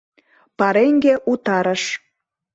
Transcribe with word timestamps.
Пареҥге 0.57 1.13
утарыш. 1.31 1.83